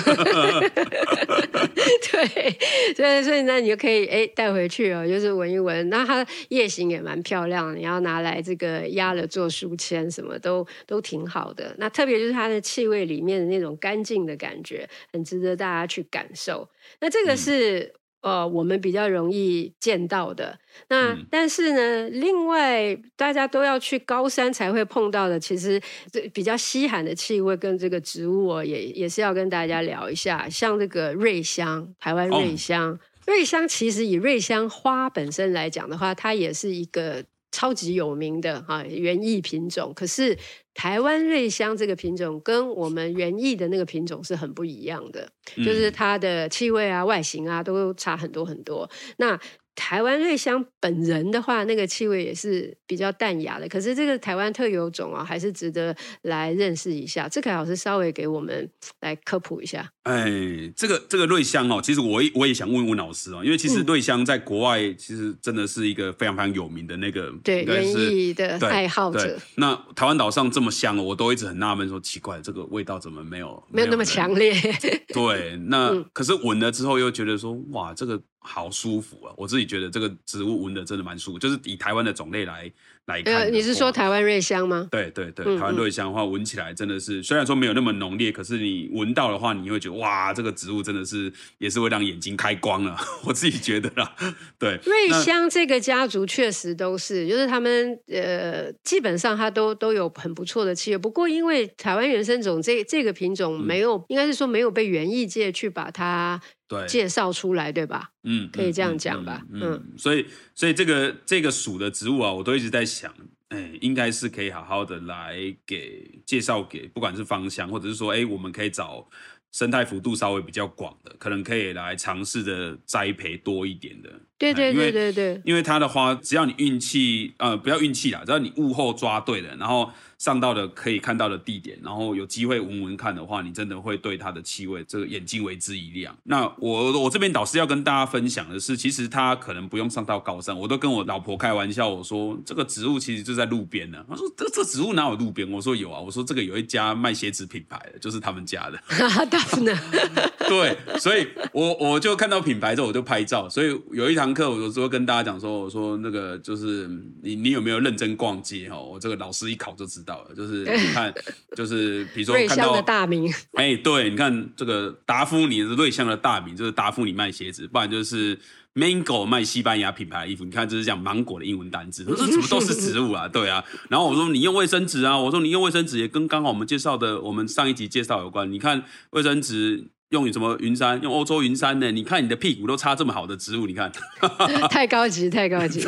[2.12, 5.90] 对，所以所以那，你就可以哎带回去哦，就是闻一闻。
[5.90, 11.74] 那它叶形也蛮漂亮，你要拿来这个压了做书签，什么都都挺好的。
[11.78, 16.70] 那特别就是它的气味里面的那种干净的感觉，很值得大家去感受。
[17.00, 17.94] 那这个是。
[18.24, 20.58] 嗯呃，我们比较容易见到的。
[20.88, 30.48] 那、嗯、但是呢，另外大家都要去高山才会碰到的，其实这比较稀罕的气味跟这个植物哦，也也是要跟大家聊一下。
[30.50, 39.92] 像这个瑞香，台湾瑞香，哦、瑞香其实以瑞香花本身来讲的话，它也是一个超级有名的哈园艺品种。
[39.94, 40.38] 可是
[40.74, 45.30] 台湾瑞香这个品种跟我们园艺的那个品种是很不一样的。
[45.58, 48.90] 就是它的气味啊、外形啊都差很多很多。
[49.18, 49.40] 那
[49.76, 53.68] 台湾瑞香本人的话，那个气味也是比较淡雅的。
[53.68, 57.28] 可是这个台湾特有种啊，还是值得来认识一下。
[57.28, 58.70] 志凯老师稍微给我们
[59.02, 59.92] 来科普一下。
[60.04, 60.30] 哎，
[60.76, 69.40] 这个这个瑞香哦，其实我也我也想问问老师哦，因为其实瑞香在国外其实真的是一个非常非常有名的那个对园艺的爱好者。
[69.56, 74.54] 那台湾岛上这么香哦，我都一直很纳闷说，奇怪，这个味道怎么没有没有那么强烈？
[75.14, 78.22] 对，那、嗯、可是闻了之后又觉得说，哇，这个。
[78.46, 79.32] 好舒服啊！
[79.38, 82.70] 我自己觉得这个植物闻的真的蛮舒服，就是以台湾的种类来
[83.06, 83.34] 来看。
[83.34, 84.88] 呃，你是说台湾瑞香吗？
[84.92, 92.98] 对对对，台湾瑞香的话，闻起来真的是，虽然说没有那么浓烈，可是你闻到的话，你会觉得哇， 这个植物真的是也是会让眼睛开光了。
[93.26, 94.16] 我自己觉得啦，
[94.58, 94.80] 对。
[94.86, 100.98] 瑞香这个家族确实都是，就是他们呃，基本上它都都有很不错的气味。
[100.98, 106.40] 不过因为台湾原生种这这个品种没有，嗯、应该是说没有被园艺界去把它。
[106.68, 108.10] 对，介绍出来，对吧？
[108.24, 109.42] 嗯，可以这样讲吧。
[109.52, 113.14] 嗯，嗯嗯嗯，所以，所以这个这个属的植物啊，我都一直在想，
[113.50, 119.08] 哎，应该是可以好好的来给介绍给，不管是芳香，或者是说，哎，我们可以找
[119.52, 124.10] 生态幅度稍微比较广的，可能可以来尝试的栽培多一点的。
[124.38, 129.92] 对对对对对，因为它的花，只要你运气，呃，不要运气啦，只要你物候抓对了，然后。
[130.24, 136.16] 上到的可以看到的地点，然后有机会闻闻看的话，你真的会对它的气味这个眼睛为之一亮。
[136.24, 144.02] 那我我这边导师要跟大家分享的是，其实它可能不用上到高山，我都跟我老婆开玩笑，我说这个植物其实就在路边呢。
[144.08, 145.52] 她说这这植物哪有路边？
[145.52, 148.82] 我说有啊，我说这个有一家卖鞋子品牌的，就是他们家的。
[150.48, 153.50] 对，所以我我就看到品牌之后我就拍照。
[153.50, 156.88] 所以有一堂课，我就说跟大家讲说，我说那个就是
[157.22, 158.80] 你你有没有认真逛街哈？
[158.80, 160.13] 我这个老师一考就知道。
[160.36, 161.14] 就是 你看，
[161.56, 168.38] 就是比如说看到瑞香的大名，哎、欸，对，你看这个达芙妮是瑞香的大名，就是达芙妮卖鞋子，不然就是
[168.76, 170.44] Mango 卖西班牙品牌的衣服。
[170.44, 173.28] 你看，这是讲芒果的英文单字，我说怎么都是植物啊？
[173.28, 173.64] 对啊。
[173.90, 178.52] 然后我说你用卫生纸啊，我说你用卫生纸也跟刚好我们介绍的，我们上一集介绍有关。
[178.52, 179.86] 你看卫生纸。
[180.10, 181.02] 用什么云杉？
[181.02, 181.92] 用欧洲云杉呢？
[181.92, 183.92] 你看你的屁股都插这么好的植物，你看，
[184.70, 185.84] 太高级，太高级。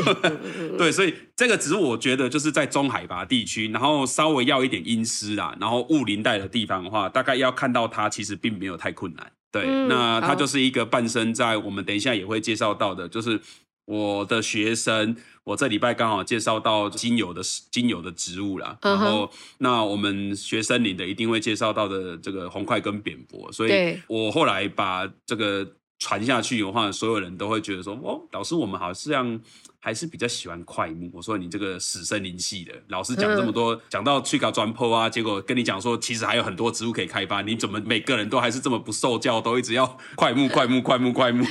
[0.77, 9.31] 对，所以这个植物我觉得就是在中海拔地区，然后稍微要一点阴湿啦，然后雾林带的地方的话，大概要看到它其实并没有太困难。
[9.51, 13.39] 对，嗯、那它就是一个伴生在我们等一下也会介绍到的，就是
[13.85, 15.15] 我的学生。
[15.45, 18.91] 我这礼拜刚好介绍到精油的精油的植物啦，uh huh.
[18.91, 25.65] 然后那我们学森林的一定会介绍到的这个红块跟扁柏，所以我后来把这个
[25.99, 29.39] 传下去的话，所有人都会觉得说，哦，老师我们好像
[29.79, 31.11] 还是比较喜欢快木。
[31.13, 34.05] 我说你这个死森林系的，老师讲这么多，讲、uh.
[34.05, 41.45] 到去搞砖坡啊，结果跟你讲说，其实还有很多植物可以开发，你怎么每个人都还是这么不受教，都一直要快木快木快木快木。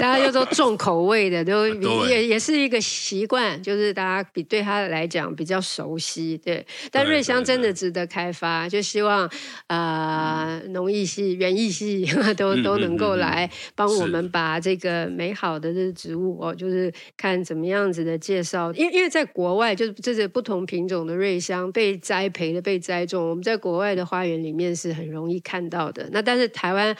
[0.00, 1.68] 大家就都重口味的，都
[2.08, 6.66] 也也是一个习惯，就是大家比对他来讲比较熟悉，对。
[6.90, 9.30] 但瑞香真的值得开发，就希望
[9.66, 18.72] 呃农艺系、园艺系 都都能够来帮我们把这个美好的这植物哦，就是看怎么样子的介绍。
[18.72, 26.08] 因为因为在国外，就是这是不同品种的瑞香被栽培的、被栽种，我们在国外的花园里面是很容易看到的。
[26.10, 26.96] 那但是台湾。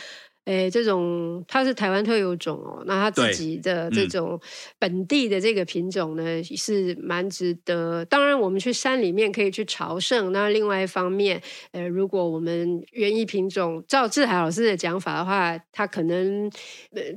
[0.50, 4.40] 诶，这种它是台湾特有种哦，那它自己的这种
[4.80, 8.04] 本地的这个品种呢，嗯、是蛮值得。
[8.06, 10.32] 当然，我们去山里面可以去朝圣。
[10.32, 16.50] 那另外一方面，呃，如果我们园艺品种照志海老师的讲法的话，它可能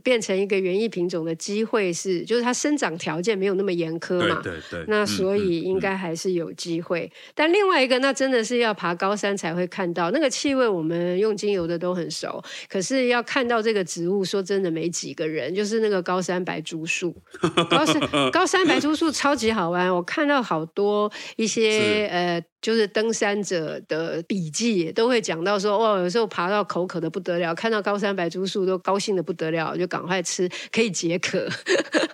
[0.04, 4.42] 变成一个园艺品种的机会是，就是它生长条件没有那么严苛嘛。
[4.44, 4.86] 对对对。
[4.88, 7.06] 那所以应该还是有机会。
[7.06, 10.68] 嗯嗯嗯、但另外一个，那真的是要爬高山才会看到那个气味。
[10.68, 13.14] 我们用精油的都很熟，可是。
[13.14, 17.16] 要看到这个植物，说真的没几个人，就是那个高山白珠树。
[17.70, 31.48] 高山高山白珠树超级好玩，我看到好多一些呃，就是登山者的笔记都会讲到说，哇，有时候爬到口渴的不得了，看到高山白珠树都高兴的不得了，就赶快吃，可以解渴。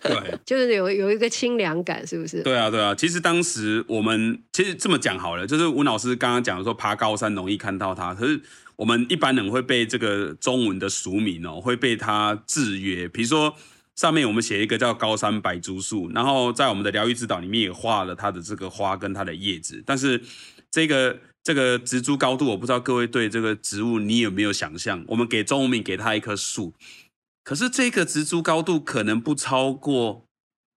[0.02, 2.42] 对， 就是有有一个清凉感，是不是？
[2.44, 2.96] 对啊，对啊。
[2.96, 8.42] 其实当时我们其实这么讲好了，就是吴老师刚刚讲说，爬高山容易看到它，可是。
[8.80, 13.10] 我们一般人会被这个中文的俗名哦，会被它制约。
[13.10, 13.54] 比如说，
[13.98, 19.84] 上面我们写一个叫高山白珠树，然后在我们的疗愈之岛里面也画了它的这个花跟它的叶子。
[19.86, 20.24] 但是
[20.72, 25.04] 这个这个植株高度，我不知道各位对这个植物你有没有想象？
[25.10, 26.74] 我们给中文名给它一棵树，
[27.44, 30.24] 可是这个植株高度可能不超过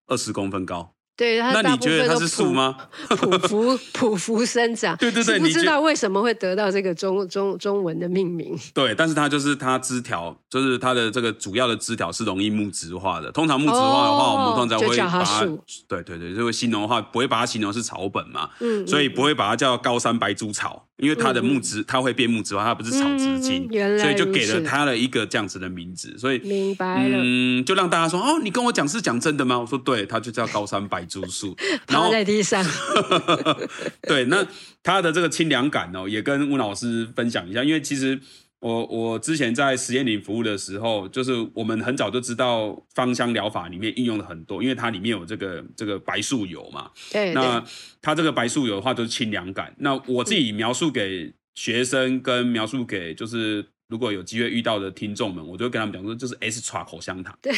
[0.09, 0.93] 二十公分高。
[1.15, 2.77] 对，它那你觉得它是树吗？
[3.11, 8.59] 匍匐匍匐生长，对对对，不知道为什么会得到这个中中中文的命名。
[8.73, 13.31] 对，但是它就是它枝条，就是它的这个主要的枝条是容易木质化的。
[13.31, 15.41] 通常木质化的话，哦、我们通常会把它，
[15.87, 26.17] 对对对，就会形容的话，不会把它形容是草本嘛，嗯，所以不会把它叫高山白珠草，因为它的木质、嗯、它会变木质化，它不是草织金、嗯，所以就给了它了一个这样子的名字。
[26.17, 29.59] 所以明白了，嗯，就让大家说哦，你跟我讲是讲真的吗？
[29.59, 31.57] 我说对，它就叫高山白珠树。
[31.89, 32.65] 趴在地上
[34.07, 34.47] 对，那
[34.85, 37.65] 它的这个清凉感哦，也跟吴老师分享一下。
[37.65, 38.21] 因为其实
[38.63, 46.91] 我我之前在实验林服务的时候，就是我们很早就知道芳香疗法里面应用了很多，因为它里面有这个这个白树油嘛。
[47.11, 47.63] 对，那
[48.01, 49.75] 它这个白树油的话就是清凉感。
[49.79, 53.67] 那我自己描述给学生跟描述给就是。
[53.93, 57.53] 如果有机会遇到的听众们，我就会跟他们讲说，就是 extra 口香糖，对，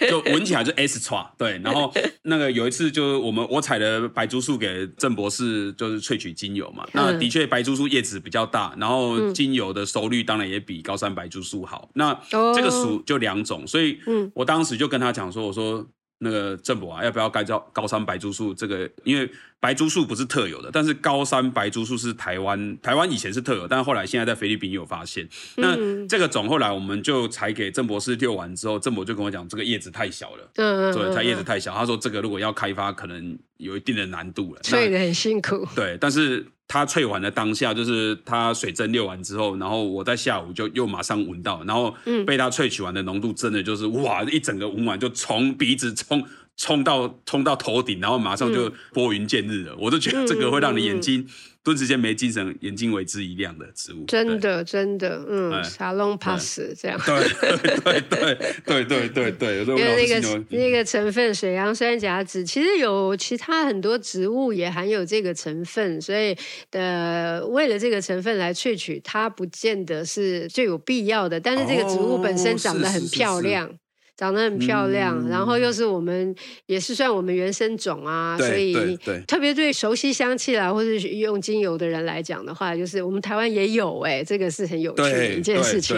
[0.00, 1.60] 就就闻起来就 extra，对。
[1.64, 6.84] 然后那个有一次，就是我们我采的白珠树给郑博士，就是萃取精油嘛。
[6.92, 11.90] 嗯、那的确白珠树叶子比较大，然后精油的收率当然也比高山白珠树好。
[11.94, 13.98] 那这个属就两种，所以
[14.32, 15.84] 我当时就跟他讲说，我说。
[16.18, 18.52] 那个郑博啊，要不要改叫高山白珠树？
[18.52, 25.28] 这个因为白珠树不是特有的，但是高山白珠树是台湾台湾以前是特有，但是后来现在在菲律宾有发现。
[25.56, 35.66] 那这个种后来我们就采给郑博士遛完之后，郑博就跟我讲，这个叶子太小了，嗯，对，它叶子太小，他说这个如果要开发，可能有一定的难度了，所以很辛苦。
[35.74, 36.46] 对，但是。
[36.68, 41.94] 它萃完的当下，就是它水蒸馏完之后，然后我在下午就又马上闻到，然后
[42.26, 46.22] 被它萃取完的浓度真的就是哇，一整个闻完就从鼻子冲
[46.58, 49.74] 冲到冲到头顶，然后马上就拨云见日了。
[49.78, 51.26] 我都觉得这个会让你眼睛。
[51.64, 58.34] 顿时间没精神，眼睛为之一亮的植物，真的真的，嗯，沙龙 pass 这样，对对对
[58.64, 66.34] 对对对对，因为那个那个成分水杨酸甲酯，其实有其他很多植物也含有这个成分，所以
[66.70, 73.70] 呃为了这个成分来萃取，它不见得是最有必要的，但是这个植物本身长得很漂亮。
[74.18, 76.34] 长得很漂亮，嗯，然后又是我们
[76.66, 78.98] 也是算我们原生种啊，所以
[79.28, 85.96] 特别对熟悉香气啦，或是用精油的人来讲的话，就是我们台湾也有哎，这个是很有趣的一件事情。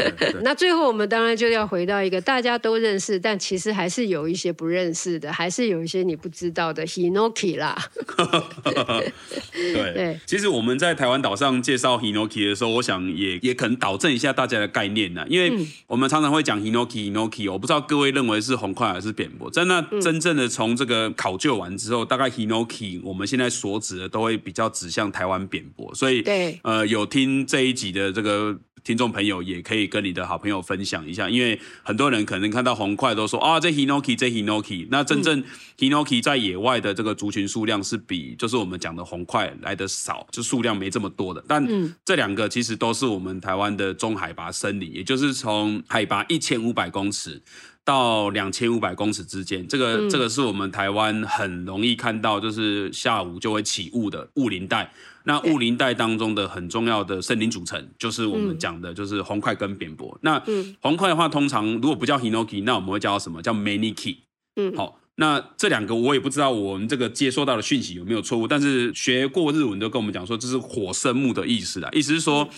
[0.44, 7.74] 那最后我们当然就要回到一个大家都认识，但其实还是有一些不认识的，还是有一些你不知道的 Hinoki 啦。
[9.50, 15.50] 对对，其实我们在台湾岛上介绍 Hinoki 的时候，我想也也可能导正一下大家的概念呢，因为
[15.86, 17.61] 我们常常会讲 Hinoki Hinoki 哦。
[17.62, 19.48] 不知道各位认为是红块还是扁柏？
[19.48, 25.94] 在那真正的从这个考究完之后，嗯、大概 Hinoki 我们现在所指的都会比较指向台湾扁柏。
[25.94, 34.88] 所以，对，呃，有听这一集的这个听众朋友，也可以跟你的好朋友分享一下，因为很多人可能看到红块都说啊，这 Hinoki，这 Hinoki。
[34.90, 35.42] 那真正
[35.78, 41.44] Hinoki 在野外的这个族群数量是比就是我们讲的红块来的少，就数量没这么多的。
[41.46, 41.66] 但
[42.04, 47.42] 这两个其实都是我们台湾的中海拔森林，也就是从海拔一千五百公尺。
[47.84, 54.88] 到两千五百公尺之间，这个、嗯、这个是我们台湾很容易看到，就是下午就会起雾的雾林带。
[55.24, 60.18] 那雾林带当中的很重要的森林组成，就是我们讲的，就是红块跟扁柏。
[60.22, 60.42] 那
[60.80, 63.40] 红块的话，通常如果不叫 Hinoki，那我们会叫什么？
[63.42, 64.16] 叫 Maniki。
[64.56, 72.48] 嗯，好，那这两个我也不知道我们这个接收到的讯息有没有错误，但是学过日文都跟我们讲说，这是火生木的意思啦，意思是说。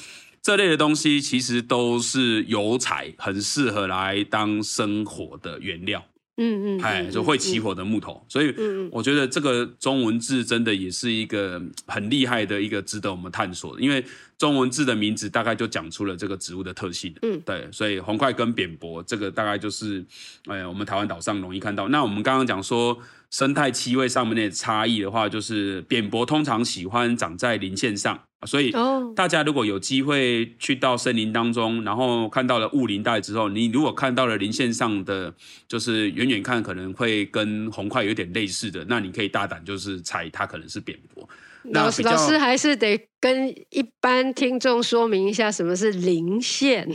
[0.43, 6.05] 这类的东西其实都是油材，很适合来当生火的原料。
[6.37, 8.15] 嗯嗯，哎，就会起火的木头。
[8.15, 8.55] 嗯嗯、所以，
[8.91, 13.81] 我觉得这个中文字真的也是一个很厉害的一个值得我们探索的。
[13.81, 14.05] 因为
[14.37, 17.15] 中文字的名字大概就讲出了这个植物的特性。
[17.23, 20.05] 嗯，对，所以红块跟扁柏这个大概就是，
[20.47, 21.89] 哎，我们台湾岛上容易看到。
[21.89, 22.99] 那我们刚刚讲说
[23.31, 28.21] 生态气味上面的差异的话，就是扁柏通常喜欢长在林线上。
[28.47, 28.73] 所以，
[29.15, 35.33] 大家如果有机会去到森林当中，然后看到了雾林带之后，你如果看到了林线上的，
[35.67, 41.29] 就是远远看可能会跟红块有点类似的，那你可以大胆就是猜它可能是扁柏。
[41.73, 46.87] 老师，老师还是得跟一般听众说明一下什么是林线。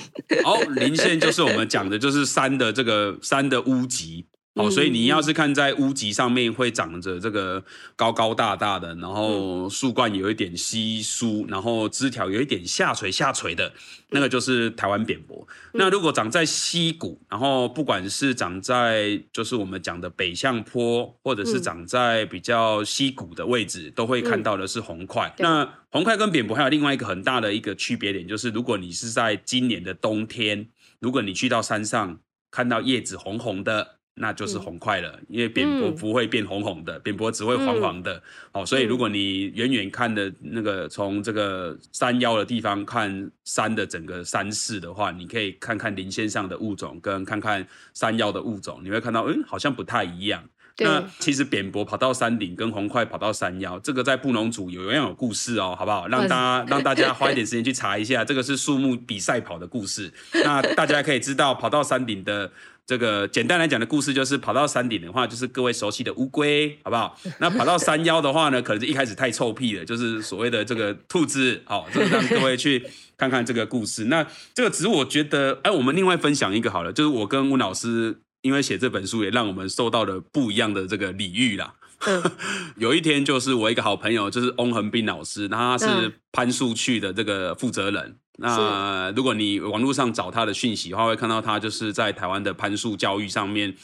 [0.44, 4.26] 哦，林线就是我们讲的，就是山的这个山的屋脊。
[4.60, 7.64] 哦，所以你要是看在屋脊上面会长着这个
[7.96, 13.72] 高高大大的，然后树冠有一点稀疏，然后枝条有一点下垂下垂的，
[14.10, 15.48] 那个就是台湾扁柏。
[15.74, 25.34] 那如果长在溪谷，然后不管是长在就是我们讲的北向坡，或者是长在比较溪谷的位置，都会看到的是红块。
[25.38, 30.68] 那红块跟扁柏还有另外一个很大的一个区别点，就是如果你是在今年的冬天，
[31.00, 32.20] 如果你去到山上
[32.52, 33.99] 看到叶子红红的。
[34.20, 38.14] 那就是红块了，嗯、因为扁柏不会变红红的，嗯、扁柏只会黄黄的。
[38.52, 50.44] 嗯、哦，所以如果你远远看的那个从这个山腰的地方看山的整个山势的话，你可以看看林线上的物种跟看看山腰的物种，你会看到，嗯，好像不太一样。
[50.80, 56.08] 对那其实扁柏跑到山顶，跟红块跑到山腰，这个在布农族有一样有故事哦，好不好？
[56.08, 60.12] 让大家 让大家花一点时间去查一下，这个是树木比赛跑的故事。
[60.46, 62.50] 那大家可以知道，跑到山顶的
[62.86, 67.20] 这个简单来讲的故事，就是跑到山顶的话，就是各位熟悉的乌龟，好不好？
[67.40, 72.84] 那跑到山腰的话呢，可能是一开始太臭屁了，就是所谓的这个兔子，好，这个让各位去
[73.18, 74.06] 看看这个故事。
[74.06, 78.22] 那这个只是我觉得，哎，我们另外分享一个好了，就是我跟温老师。
[78.42, 81.76] 因为写这本书也让我们受到了不一样的这个礼遇啦。
[82.06, 82.24] 嗯、
[82.78, 88.04] 有一天，就是我一个好朋友，就是翁恒斌老师，他是攀树去的这个负责人。
[88.08, 93.76] 嗯、那如果你网络上找他的讯息的话，会看到他就是在台湾的攀树教育上面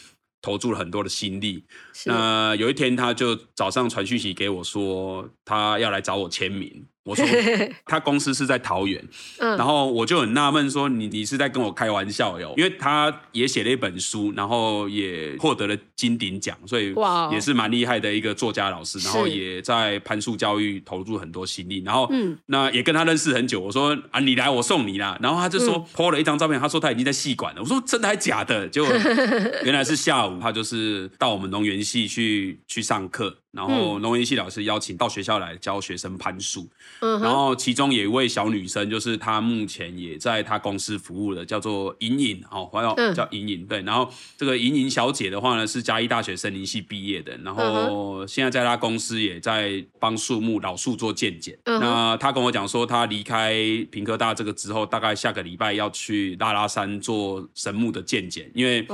[0.41, 1.65] 投注了很多的心力。
[2.05, 6.85] 那有一天，他就早上传讯息给我说，他要来找我签名。
[7.05, 7.23] 我说
[7.85, 9.01] 他公司是在桃园，
[9.37, 12.53] 嗯、然后我就很纳闷说，你你是在跟我开玩笑哟？
[12.57, 16.93] 因为他也写了一本书，然后也获得了金鼎奖，所以
[17.31, 22.09] 也是蛮厉害的一个作家老师，然后也在攀树教育投入很多心力，然后
[22.47, 23.59] 那也跟他认识很久。
[23.59, 27.61] 我说啊，你来我送你啦，然后他就说 po 了一张照片，他说他已经在戏馆了。
[27.61, 28.67] 我说真的还假的？
[28.67, 28.89] 结果
[29.63, 33.37] 原来是下午，他就是到我们农园系去去上课。
[33.55, 36.67] 然后农业系老师邀请到学校来教学生攀树，
[36.99, 43.81] 嗯、然后其中有一位小女生，就是她目前也在她公司服务的，叫做莹莹，哦，还有叫莹莹，对。
[43.83, 51.57] 然后这个莹莹小姐的话呢，是嘉义大学森林系毕业的，然后现在在她公司也在帮树木老树做健检。
[51.63, 53.53] 嗯、那她跟我讲说，她离开
[53.89, 58.85] 平科大这个之后，大概下个礼拜要去拉拉山做神木的健检，因为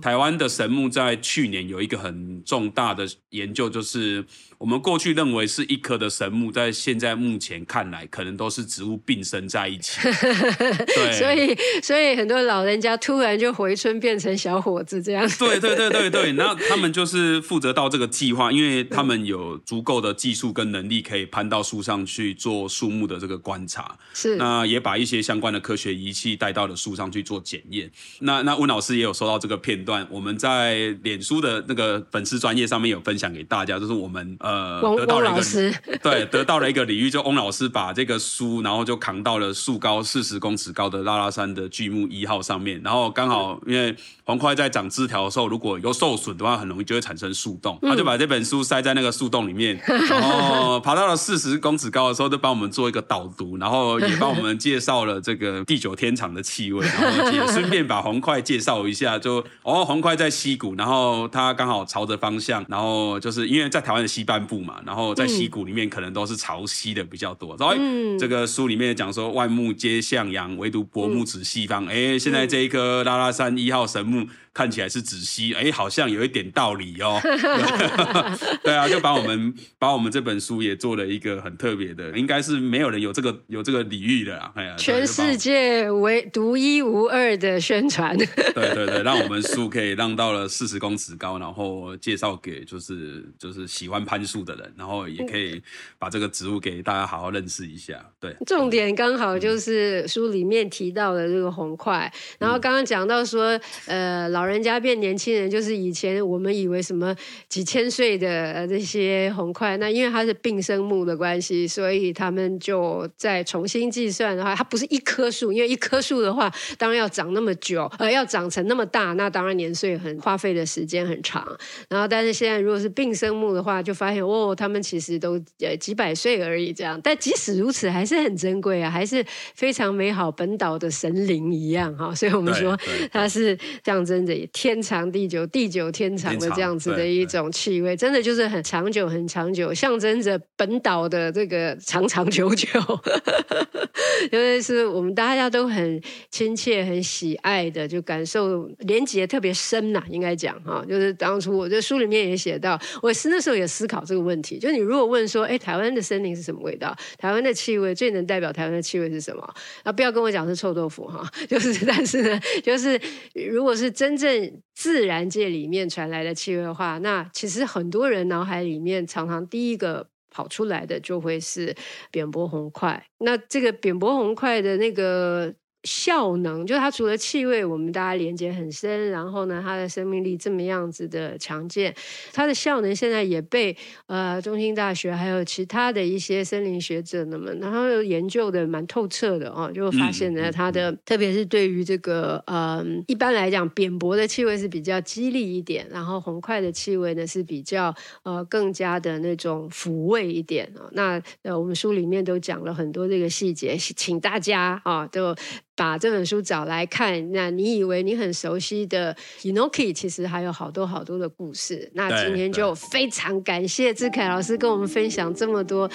[0.00, 4.05] 台湾的神木在去年有一个很重大的研究，就是。
[4.06, 4.24] 是
[4.58, 10.00] 我们过去认为是一棵的神木，在现在目前看来，可能都是植物并生在一起。
[10.86, 15.28] 对，所以所以很多老人家突然就回村变成小伙子这样。
[15.38, 23.98] 对对对对对，然后他们就是负责到这个计划，因为他们有足够的技术跟能力，可以攀到树上去做树木的这个观察。
[24.14, 27.90] 是，那也把一些相关的科学仪器带到了树上去做检验。
[28.20, 33.95] 那那温老师也有收到这个片段，我们在脸书的那个粉丝专业上面有分享给大家，就是。
[33.96, 43.94] 我们呃得到了一个 对，得到了一个礼遇，就翁老师把这个书，然后就扛到了树高四十公尺高的拉拉山的巨木一号上面，然后刚好因为
[44.24, 67.56] 黄块在长枝条的时候，如果有受损的话，很容易就会产生树洞，他就把这本书塞在那个树洞里面， 然后爬到了四十公尺高的时候，就帮我们做一个导读，然后也帮我们介绍了这个地久天长的气味，然后也顺便把黄块介绍一下，就哦黄块在溪谷，然后它刚好朝着方向，然后就是因为在台湾的西半部嘛，然后在溪谷里面可能都是潮汐的比较多。
[67.56, 71.86] 所以、嗯、这个书里面讲说，万木皆向阳，唯独薄木指西方。
[71.86, 74.26] 哎、嗯，现在这一棵拉拉山一号神木。
[74.56, 77.20] 看起来是指西，哎，好像有一点道理哦。
[78.64, 84.50] 对啊，就把我们把我们这本书也做了一个很特别的，应该是没有人有这个有这个礼遇的啊。
[84.54, 88.16] 哎呀，全世界唯独一无二的宣传。
[88.16, 95.60] 对对对，让我们书可以让到了四十公尺高，然后介绍给就是就是喜欢攀树的人，然后也可以
[95.98, 98.02] 把这个植物给大家好好认识一下。
[98.18, 104.45] 对，重点刚好就是书里面提到的这个红块，然后刚刚讲到说，呃，老。
[104.46, 107.14] 人家变年轻人，就是以前我们以为什么
[107.48, 121.44] 几千岁的这些红桧，那因为它是并生木的关系，所以他们就再重新计算的话，它不是一棵树，因为一棵树的话，当然要长那么久，呃，要长成那么大，那当然年岁很花费的时间很长。
[121.88, 127.00] 然后，但是现在如果是并生木的话，就发现哦，他们其实都呃几百岁而已，这样。
[127.02, 129.24] 但即使如此，还是很珍贵啊，还是
[129.54, 132.14] 非常美好，本岛的神灵一样哈。
[132.14, 132.78] 所以我们说
[133.10, 134.35] 它是象征着。
[134.52, 142.66] 天长地久，地久天长的这样子的一种气味，真的就是很长久，很长久，象征着本岛的这个长长久久。
[144.32, 150.84] 因为是我们大家都很亲切、很喜爱的，就感受连结特别深呐、啊，应该讲哈。
[150.88, 154.58] 就是当初我在书里面也写到，我是那时候也思考这个问题。
[154.58, 156.96] 就你如果问说，哎，台湾的森林是什么味道？
[157.18, 159.54] 台湾的气味最能代表台湾的气味是什么？
[159.84, 162.98] 啊，不要跟我讲是臭豆腐哈， 就是，但是呢，就是
[163.34, 171.74] 如果是真正正自然界里面传来的气味的话，那其实很多人脑海里面常常第一个跑出来的就会是
[172.10, 173.06] 扁柏红块。
[173.18, 175.54] 那这个扁柏红块的那个
[175.86, 181.94] 效能，就它除了气味，我们大家连接很深，然后呢，它的生命力这么样子的强健，
[182.32, 183.74] 它的效能现在也被
[184.06, 200.90] 呃中兴大学还有其他的一些森林学者们，然后研究的蛮透彻的哦，就发现呢，它的、嗯、特别是对于这个呃一般来讲扁薄的气味是比较激励一点，然后红块的气味呢是比较呃更加的那种抚慰一点哦。
[200.92, 205.36] 那呃我们书里面都讲了很多这个细节，请大家啊、哦、都。
[205.76, 211.90] 把这本书找来看，那你以为你很熟悉的 Hinoki，其实还有好多好多的故事。
[211.94, 215.88] 那今天就非常感谢志凯老师跟我们分享这么多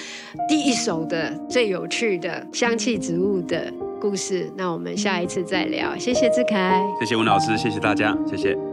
[0.47, 4.51] 第一手的最有趣的香气植物的故事。
[4.55, 8.70] 那我们下一次再聊，谢谢志凯，谢谢文老师，谢谢大家，谢谢。